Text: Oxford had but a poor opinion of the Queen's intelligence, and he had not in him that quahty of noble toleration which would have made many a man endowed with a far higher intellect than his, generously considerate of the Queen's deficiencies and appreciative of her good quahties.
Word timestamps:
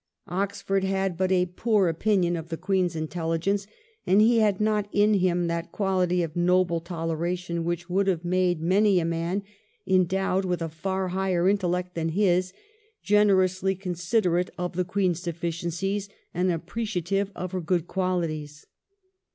Oxford 0.29 0.83
had 0.83 1.15
but 1.15 1.31
a 1.31 1.45
poor 1.45 1.87
opinion 1.87 2.35
of 2.35 2.49
the 2.49 2.57
Queen's 2.57 2.95
intelligence, 2.95 3.67
and 4.07 4.19
he 4.19 4.39
had 4.39 4.59
not 4.59 4.89
in 4.91 5.13
him 5.13 5.45
that 5.45 5.71
quahty 5.71 6.23
of 6.23 6.35
noble 6.35 6.79
toleration 6.81 7.63
which 7.63 7.87
would 7.87 8.07
have 8.07 8.25
made 8.25 8.61
many 8.63 8.99
a 8.99 9.05
man 9.05 9.43
endowed 9.85 10.43
with 10.43 10.59
a 10.59 10.69
far 10.69 11.09
higher 11.09 11.47
intellect 11.47 11.93
than 11.93 12.09
his, 12.09 12.51
generously 13.03 13.75
considerate 13.75 14.49
of 14.57 14.73
the 14.75 14.83
Queen's 14.83 15.21
deficiencies 15.21 16.09
and 16.33 16.51
appreciative 16.51 17.31
of 17.35 17.51
her 17.51 17.61
good 17.61 17.85
quahties. 17.87 18.65